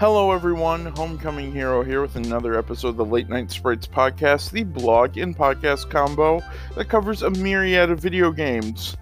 [0.00, 0.86] Hello, everyone.
[0.94, 5.36] Homecoming Hero here with another episode of the Late Night Sprites podcast, the blog and
[5.36, 6.40] podcast combo
[6.76, 8.96] that covers a myriad of video games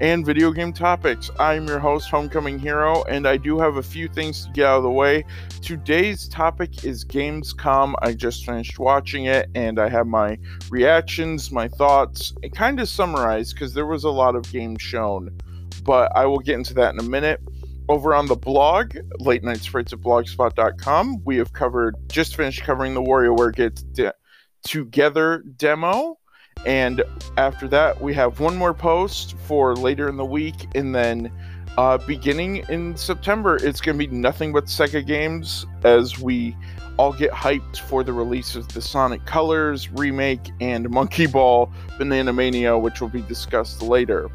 [0.00, 1.30] and video game topics.
[1.38, 4.78] I'm your host, Homecoming Hero, and I do have a few things to get out
[4.78, 5.22] of the way.
[5.60, 7.92] Today's topic is Gamescom.
[8.00, 10.38] I just finished watching it, and I have my
[10.70, 15.38] reactions, my thoughts, and kind of summarized because there was a lot of games shown,
[15.84, 17.38] but I will get into that in a minute
[17.88, 22.94] over on the blog, late night sprites at blogspot.com, we have covered, just finished covering
[22.94, 24.14] the WarioWare Get de-
[24.62, 26.18] Together demo.
[26.66, 27.02] And
[27.36, 30.66] after that, we have one more post for later in the week.
[30.74, 31.32] And then
[31.78, 36.56] uh, beginning in September, it's going to be nothing but Sega games as we
[36.98, 42.32] all get hyped for the release of the Sonic Colors remake and Monkey Ball Banana
[42.32, 44.28] Mania, which will be discussed later.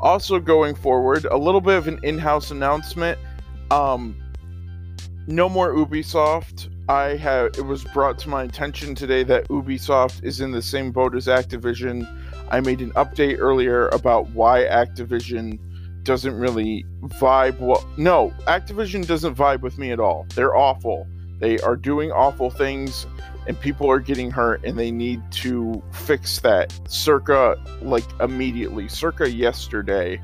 [0.00, 3.18] Also, going forward, a little bit of an in-house announcement.
[3.70, 4.16] Um,
[5.26, 6.68] no more Ubisoft.
[6.88, 7.50] I have.
[7.58, 11.26] It was brought to my attention today that Ubisoft is in the same boat as
[11.26, 12.06] Activision.
[12.50, 15.58] I made an update earlier about why Activision
[16.04, 17.58] doesn't really vibe.
[17.58, 20.26] Well, no, Activision doesn't vibe with me at all.
[20.34, 21.06] They're awful.
[21.40, 23.06] They are doing awful things
[23.46, 26.78] and people are getting hurt and they need to fix that.
[26.88, 28.88] Circa like immediately.
[28.88, 30.20] Circa yesterday.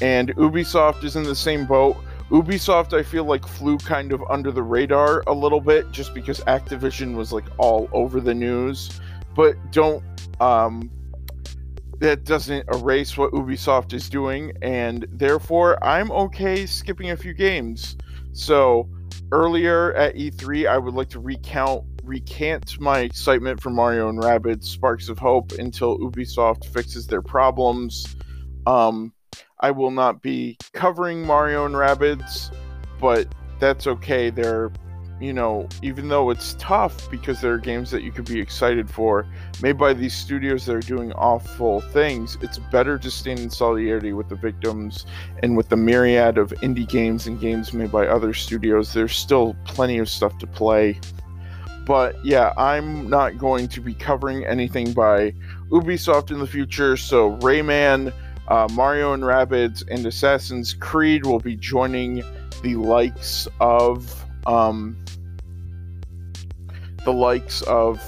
[0.00, 1.96] And ubisoft is in the same boat.
[2.30, 6.40] Ubisoft i feel like flew kind of under the radar a little bit just because
[6.40, 9.00] activision was like all over the news.
[9.34, 10.02] But don't
[10.40, 10.90] um
[12.00, 14.52] that doesn't erase what ubisoft is doing.
[14.62, 17.96] And therefore i'm okay skipping a few games.
[18.32, 18.88] So
[19.32, 24.64] earlier at E3, I would like to recount recant my excitement for Mario and Rabbids
[24.64, 28.16] Sparks of Hope until Ubisoft fixes their problems.
[28.66, 29.12] Um,
[29.60, 32.54] I will not be covering Mario and Rabbids,
[33.00, 34.30] but that's okay.
[34.30, 34.70] They're
[35.24, 38.90] you know, even though it's tough because there are games that you could be excited
[38.90, 39.26] for,
[39.62, 44.12] made by these studios that are doing awful things, it's better to stand in solidarity
[44.12, 45.06] with the victims
[45.42, 48.92] and with the myriad of indie games and games made by other studios.
[48.92, 51.00] There's still plenty of stuff to play.
[51.86, 55.32] But yeah, I'm not going to be covering anything by
[55.70, 58.12] Ubisoft in the future, so Rayman,
[58.48, 62.22] uh, Mario and Rabbids, and Assassin's Creed will be joining
[62.62, 64.96] the likes of um,
[67.04, 68.00] the likes of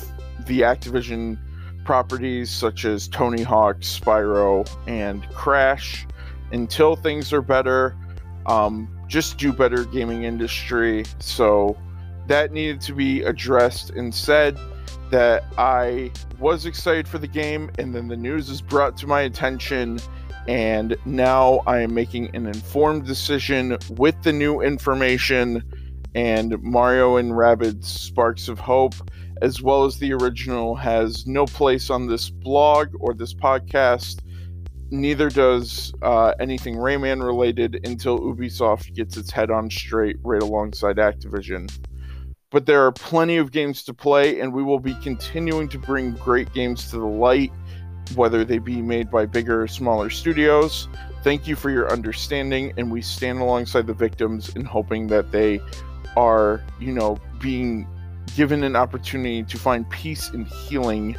[0.47, 1.39] the Activision
[1.85, 6.07] properties such as Tony Hawk, Spyro, and Crash
[6.53, 7.97] until things are better.
[8.47, 11.05] Um, just do better gaming industry.
[11.19, 11.77] So
[12.27, 14.59] that needed to be addressed and said
[15.11, 19.23] that I was excited for the game, and then the news is brought to my
[19.23, 20.01] attention,
[20.49, 25.63] and now I am making an informed decision with the new information
[26.17, 28.95] and Mario and Rabbids Sparks of Hope,
[29.43, 34.23] as well as the original, has no place on this blog or this podcast.
[34.91, 40.97] Neither does uh, anything Rayman related until Ubisoft gets its head on straight right alongside
[40.97, 41.71] Activision.
[42.51, 46.13] But there are plenty of games to play, and we will be continuing to bring
[46.13, 47.53] great games to the light,
[48.15, 50.89] whether they be made by bigger or smaller studios.
[51.23, 55.61] Thank you for your understanding, and we stand alongside the victims in hoping that they
[56.17, 57.87] are, you know, being
[58.35, 61.17] given an opportunity to find peace and healing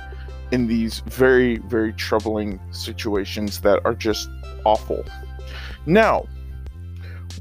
[0.51, 4.29] in these very, very troubling situations that are just
[4.65, 5.03] awful.
[5.85, 6.25] Now,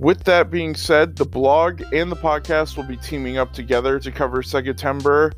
[0.01, 4.13] with that being said, the blog and the podcast will be teaming up together to
[4.13, 5.33] cover Sega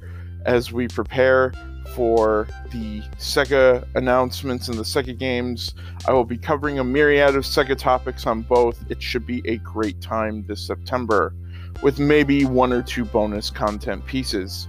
[0.47, 1.53] as we prepare
[1.95, 5.75] for the Sega announcements and the Sega games.
[6.07, 8.85] I will be covering a myriad of Sega topics on both.
[8.91, 11.35] It should be a great time this September
[11.83, 14.69] with maybe one or two bonus content pieces.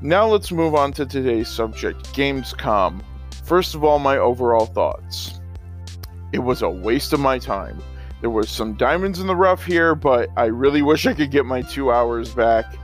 [0.00, 3.02] Now let's move on to today's subject Gamescom.
[3.44, 5.40] First of all, my overall thoughts.
[6.32, 7.80] It was a waste of my time.
[8.20, 11.44] There was some diamonds in the rough here, but I really wish I could get
[11.44, 12.76] my two hours back.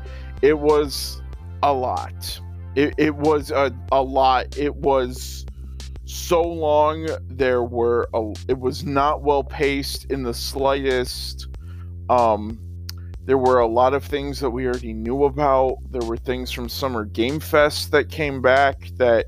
[0.42, 1.22] It was
[1.62, 2.40] a lot.
[2.74, 4.58] It, it was a, a lot.
[4.58, 5.46] It was
[6.04, 7.08] so long.
[7.28, 11.48] There were a, it was not well paced in the slightest.
[12.10, 12.60] Um,
[13.28, 15.76] there were a lot of things that we already knew about.
[15.90, 19.26] There were things from Summer Game Fest that came back that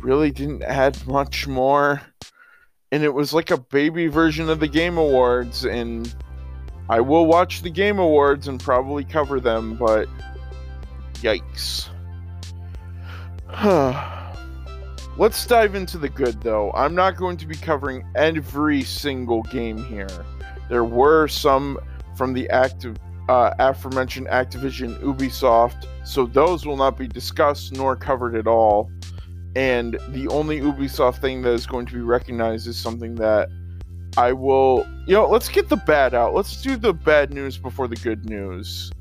[0.00, 2.02] really didn't add much more.
[2.92, 5.64] And it was like a baby version of the Game Awards.
[5.64, 6.14] And
[6.88, 10.06] I will watch the Game Awards and probably cover them, but
[11.14, 11.88] yikes.
[15.18, 16.70] Let's dive into the good, though.
[16.76, 20.24] I'm not going to be covering every single game here.
[20.68, 21.80] There were some
[22.20, 22.98] from the active
[23.30, 25.86] uh, aforementioned Activision Ubisoft.
[26.04, 28.90] So those will not be discussed nor covered at all.
[29.56, 33.48] And the only Ubisoft thing that is going to be recognized is something that
[34.18, 36.34] I will, you know, let's get the bad out.
[36.34, 38.92] Let's do the bad news before the good news.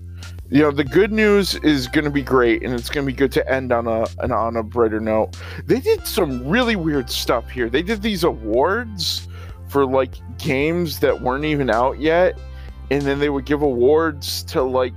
[0.49, 3.17] You know, the good news is going to be great, and it's going to be
[3.17, 5.37] good to end on a an, on a brighter note.
[5.65, 7.69] They did some really weird stuff here.
[7.69, 9.27] They did these awards
[9.67, 12.39] for like games that weren't even out yet,
[12.91, 14.93] and then they would give awards to like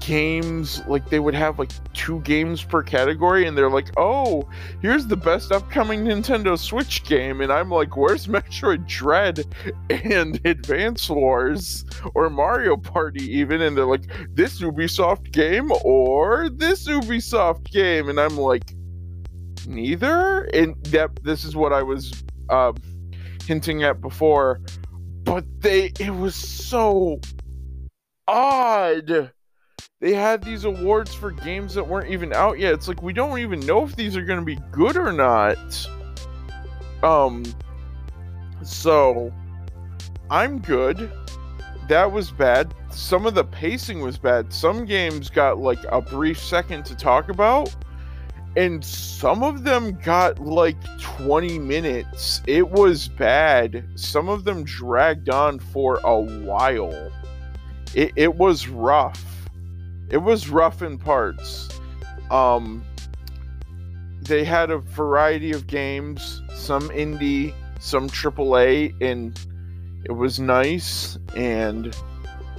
[0.00, 4.48] games like they would have like two games per category and they're like oh
[4.80, 9.44] here's the best upcoming nintendo switch game and i'm like where's metroid dread
[9.90, 11.84] and advance wars
[12.14, 13.62] or mario party even?
[13.62, 18.74] And they're like this ubisoft game or this ubisoft game and i'm like
[19.66, 20.44] neither?
[20.54, 22.72] And that this is what i was uh,
[23.44, 24.60] hinting at before
[25.28, 27.20] but they it was so
[28.26, 29.30] odd
[30.00, 32.72] they had these awards for games that weren't even out yet.
[32.72, 35.58] It's like we don't even know if these are going to be good or not.
[37.02, 37.44] Um
[38.62, 39.32] so
[40.30, 41.12] I'm good.
[41.88, 42.72] That was bad.
[42.90, 44.52] Some of the pacing was bad.
[44.52, 47.74] Some games got like a brief second to talk about
[48.56, 52.42] and some of them got like 20 minutes.
[52.46, 53.84] It was bad.
[53.94, 57.12] Some of them dragged on for a while.
[57.94, 59.24] It, it was rough
[60.10, 61.68] it was rough in parts.
[62.30, 62.84] Um,
[64.22, 69.38] they had a variety of games, some indie, some AAA, and
[70.04, 71.18] it was nice.
[71.36, 71.94] And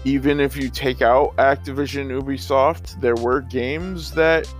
[0.04, 4.52] even if you take out Activision, Ubisoft, there were games that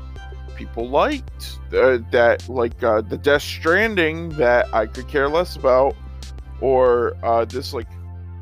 [0.60, 1.58] people liked.
[1.74, 5.96] Uh, that like uh, the Death Stranding that I could care less about,
[6.60, 7.88] or uh, this like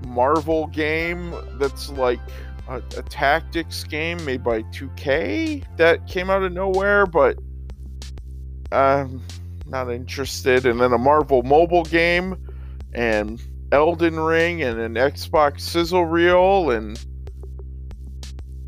[0.08, 2.20] Marvel game that's like
[2.68, 7.38] a, a, tactics game made by 2K that came out of nowhere, but
[8.72, 9.22] I'm
[9.68, 10.66] not interested.
[10.66, 12.36] And then a Marvel mobile game
[12.94, 13.40] and
[13.72, 17.00] Elden Ring and an Xbox sizzle reel and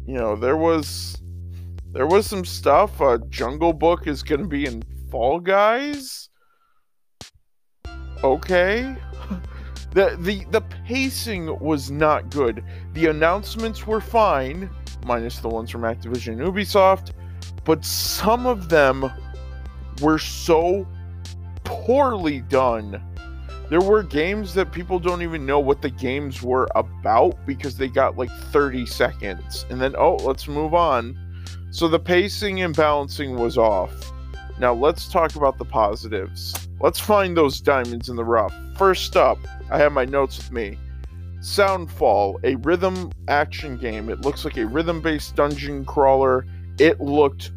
[0.06, 1.19] you know there was
[1.92, 3.02] there was some stuff.
[3.02, 6.30] Uh, Jungle Book is going to be in Fall Guys.
[8.24, 8.96] Okay
[9.92, 12.64] the the the pacing was not good.
[12.94, 14.70] The announcements were fine,
[15.06, 17.12] minus the ones from Activision and Ubisoft,
[17.66, 19.12] but some of them
[20.02, 20.88] were so
[21.64, 23.02] poorly done.
[23.70, 27.88] There were games that people don't even know what the games were about because they
[27.88, 31.18] got like 30 seconds and then oh, let's move on.
[31.71, 34.12] So the pacing and balancing was off.
[34.60, 36.68] Now let's talk about the positives.
[36.80, 38.54] Let's find those diamonds in the rough.
[38.75, 39.38] First up,
[39.69, 40.77] I have my notes with me.
[41.39, 44.10] Soundfall, a rhythm action game.
[44.10, 46.45] It looks like a rhythm based dungeon crawler.
[46.80, 47.51] It looked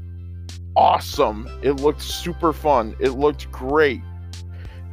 [0.77, 1.49] awesome.
[1.63, 2.95] It looked super fun.
[3.01, 4.01] It looked great.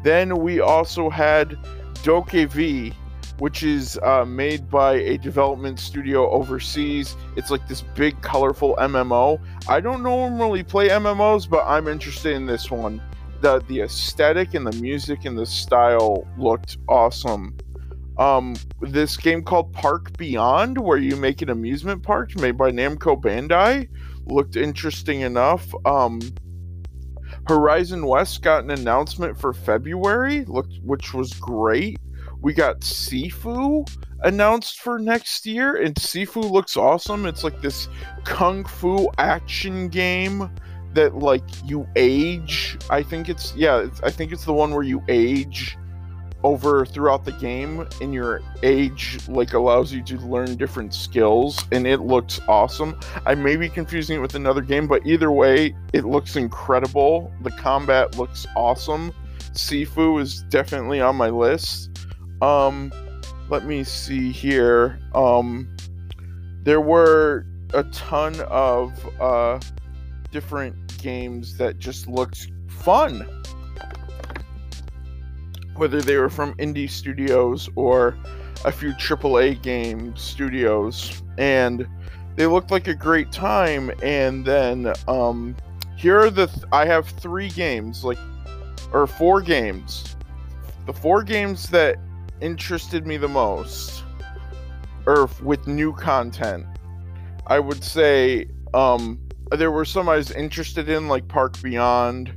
[0.03, 1.57] Then we also had
[2.03, 2.93] DokeV,
[3.39, 7.15] which is uh, made by a development studio overseas.
[7.35, 9.39] It's like this big, colorful MMO.
[9.67, 13.01] I don't normally play MMOs, but I'm interested in this one.
[13.41, 17.57] the The aesthetic and the music and the style looked awesome.
[18.17, 23.19] Um, this game called Park Beyond, where you make an amusement park made by Namco
[23.19, 23.87] Bandai,
[24.25, 25.73] looked interesting enough.
[25.85, 26.19] Um,
[27.47, 31.97] Horizon West got an announcement for February, looked which was great
[32.41, 33.89] we got Sifu
[34.21, 37.25] announced for next year, and Sifu looks awesome.
[37.25, 37.87] It's like this
[38.23, 40.49] kung fu action game
[40.93, 42.77] that like you age.
[42.89, 45.77] I think it's yeah, it's, I think it's the one where you age
[46.43, 51.85] over throughout the game and your age like allows you to learn different skills and
[51.85, 56.05] it looks awesome i may be confusing it with another game but either way it
[56.05, 59.11] looks incredible the combat looks awesome
[59.51, 61.98] sifu is definitely on my list
[62.41, 62.91] um,
[63.49, 64.99] let me see here.
[65.13, 65.75] Um,
[66.63, 69.59] there were a ton of uh,
[70.31, 73.27] different games that just looked fun.
[75.75, 78.17] Whether they were from indie studios or
[78.65, 81.87] a few AAA game studios, and
[82.35, 83.91] they looked like a great time.
[84.03, 85.55] And then um,
[85.95, 88.17] here are the th- I have three games, like
[88.91, 90.15] or four games.
[90.85, 91.97] The four games that
[92.41, 94.03] interested me the most,
[95.05, 96.65] or with new content,
[97.47, 99.19] I would say um,
[99.51, 102.33] there were some I was interested in, like Park Beyond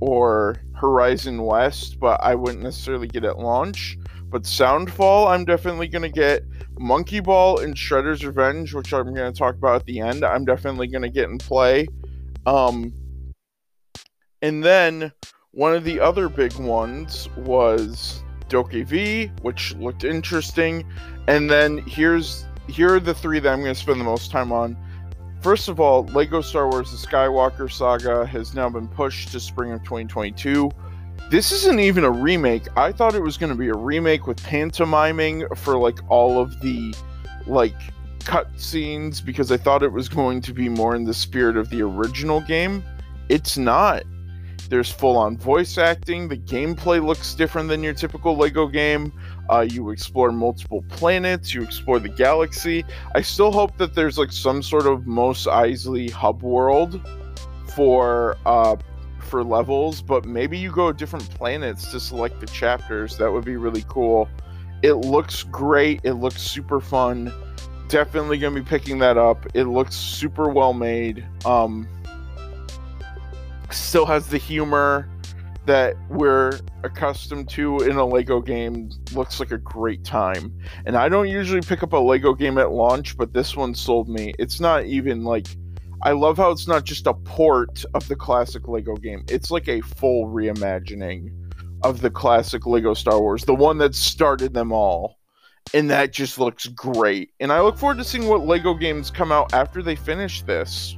[0.00, 3.98] or Horizon West, but I wouldn't necessarily get at launch.
[4.24, 6.44] But Soundfall, I'm definitely going to get.
[6.80, 10.44] Monkey Ball and Shredder's Revenge, which I'm going to talk about at the end, I'm
[10.44, 11.88] definitely going to get in play.
[12.46, 12.92] Um,
[14.42, 15.12] and then
[15.50, 20.84] one of the other big ones was DokeV, which looked interesting.
[21.26, 24.52] And then here's here are the three that I'm going to spend the most time
[24.52, 24.76] on.
[25.40, 29.72] First of all, Lego Star Wars The Skywalker Saga has now been pushed to spring
[29.72, 30.70] of 2022.
[31.30, 32.64] This isn't even a remake.
[32.76, 36.60] I thought it was going to be a remake with pantomiming for like all of
[36.60, 36.94] the
[37.46, 37.76] like
[38.24, 41.70] cut scenes because I thought it was going to be more in the spirit of
[41.70, 42.82] the original game.
[43.28, 44.02] It's not.
[44.68, 46.28] There's full on voice acting.
[46.28, 49.12] The gameplay looks different than your typical Lego game.
[49.50, 52.84] Uh, you explore multiple planets, you explore the galaxy.
[53.14, 57.00] I still hope that there's like some sort of Mos Eisley hub world
[57.74, 58.76] for uh,
[59.20, 63.16] for levels, but maybe you go different planets to select the chapters.
[63.16, 64.28] That would be really cool.
[64.82, 66.00] It looks great.
[66.04, 67.32] It looks super fun.
[67.88, 69.46] Definitely gonna be picking that up.
[69.54, 71.24] It looks super well made.
[71.46, 71.88] Um,
[73.70, 75.08] still has the humor
[75.66, 78.90] that we're accustomed to in a Lego game.
[79.12, 80.58] Looks like a great time.
[80.86, 84.08] And I don't usually pick up a Lego game at launch, but this one sold
[84.08, 84.34] me.
[84.38, 85.46] It's not even like
[86.02, 89.24] I love how it's not just a port of the classic Lego game.
[89.28, 91.32] It's like a full reimagining
[91.82, 95.18] of the classic Lego Star Wars, the one that started them all.
[95.74, 97.30] And that just looks great.
[97.40, 100.96] And I look forward to seeing what Lego games come out after they finish this.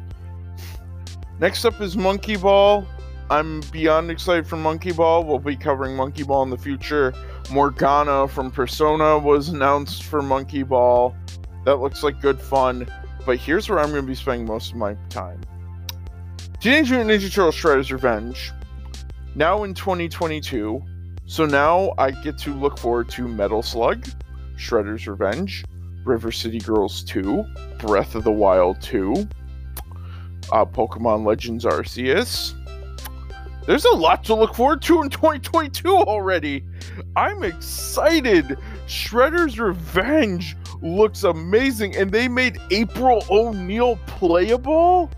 [1.40, 2.86] Next up is Monkey Ball.
[3.30, 5.24] I'm beyond excited for Monkey Ball.
[5.24, 7.14] We'll be covering Monkey Ball in the future.
[7.50, 11.16] Morgana from Persona was announced for Monkey Ball.
[11.64, 12.86] That looks like good fun.
[13.24, 15.40] But here's where I'm going to be spending most of my time.
[16.60, 18.52] Teenage Mutant Ninja Turtles Shredder's Revenge.
[19.34, 20.82] Now in 2022.
[21.24, 24.06] So now I get to look forward to Metal Slug,
[24.56, 25.64] Shredder's Revenge,
[26.04, 27.44] River City Girls 2,
[27.78, 29.26] Breath of the Wild 2,
[30.52, 32.54] uh, Pokemon Legends Arceus.
[33.66, 36.64] There's a lot to look forward to in 2022 already.
[37.14, 38.58] I'm excited.
[38.86, 45.10] Shredder's Revenge looks amazing, and they made April O'Neil playable.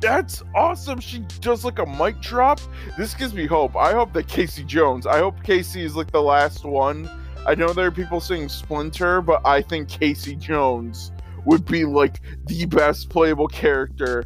[0.00, 1.00] That's awesome.
[1.00, 2.60] She does like a mic drop.
[2.98, 3.76] This gives me hope.
[3.76, 7.08] I hope that Casey Jones, I hope Casey is like the last one.
[7.46, 11.12] I know there are people saying Splinter, but I think Casey Jones
[11.44, 14.24] would be like the best playable character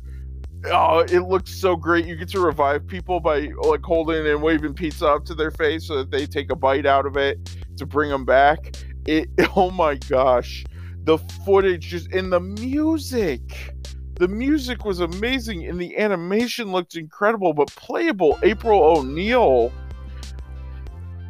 [0.66, 2.06] oh, it looks so great.
[2.06, 5.86] You get to revive people by like holding and waving pizza up to their face
[5.86, 8.76] so that they take a bite out of it to bring them back.
[9.06, 10.64] It oh my gosh.
[11.04, 13.74] The footage just in the music.
[14.14, 19.72] The music was amazing and the animation looked incredible, but playable April O'Neil.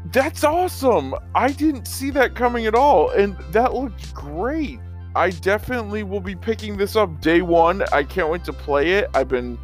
[0.06, 1.14] That's awesome.
[1.36, 4.80] I didn't see that coming at all and that looked great.
[5.14, 7.82] I definitely will be picking this up day one.
[7.92, 9.10] I can't wait to play it.
[9.12, 9.58] I've been,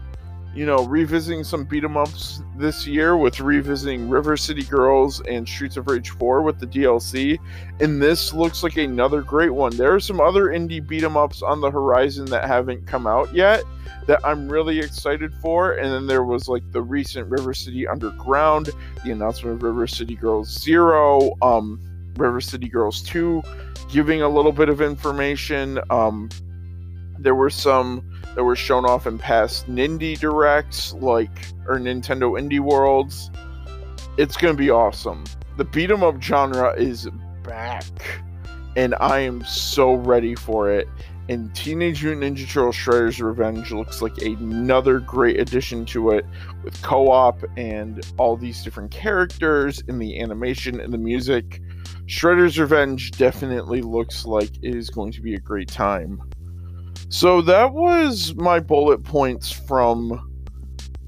[0.55, 5.47] you know, revisiting some beat 'em ups this year with revisiting River City Girls and
[5.47, 7.39] Streets of Rage 4 with the DLC,
[7.79, 9.77] and this looks like another great one.
[9.77, 13.33] There are some other indie beat 'em ups on the horizon that haven't come out
[13.33, 13.63] yet
[14.07, 15.73] that I'm really excited for.
[15.73, 18.71] And then there was like the recent River City Underground,
[19.05, 21.81] the announcement of River City Girls Zero, um,
[22.17, 23.43] River City Girls 2
[23.91, 25.79] giving a little bit of information.
[25.91, 26.29] Um,
[27.19, 31.31] there were some that were shown off in past Nindy directs, like
[31.67, 33.31] or Nintendo Indie Worlds.
[34.19, 35.25] It's gonna be awesome.
[35.57, 37.09] The beat 'em up genre is
[37.43, 37.85] back,
[38.77, 40.89] and I am so ready for it.
[41.29, 46.25] And Teenage Mutant Ninja Turtles Shredder's Revenge looks like another great addition to it
[46.63, 51.61] with co op and all these different characters in the animation and the music.
[52.07, 56.21] Shredder's Revenge definitely looks like it is going to be a great time.
[57.09, 60.33] So that was my bullet points from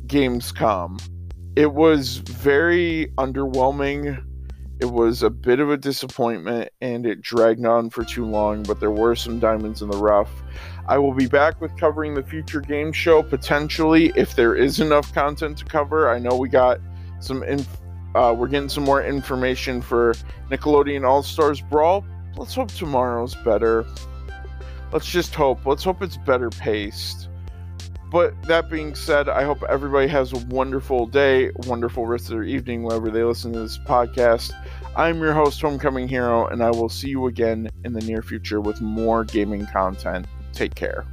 [0.06, 1.00] Gamescom.
[1.54, 4.25] It was very underwhelming.
[4.80, 8.78] It was a bit of a disappointment and it dragged on for too long, but
[8.78, 10.30] there were some diamonds in the rough.
[10.87, 15.12] I will be back with covering the future game show potentially if there is enough
[15.12, 16.08] content to cover.
[16.08, 16.78] I know we got
[17.20, 17.76] some inf-
[18.14, 20.14] uh, we're getting some more information for
[20.50, 22.04] Nickelodeon All Stars Brawl.
[22.37, 23.85] Let's hope tomorrow's better.
[24.92, 25.66] Let's just hope.
[25.66, 27.28] Let's hope it's better paced.
[28.11, 32.43] But that being said, I hope everybody has a wonderful day, wonderful rest of their
[32.43, 34.53] evening, wherever they listen to this podcast.
[34.97, 38.61] I'm your host, Homecoming Hero, and I will see you again in the near future
[38.61, 40.27] with more gaming content.
[40.55, 41.05] Take care.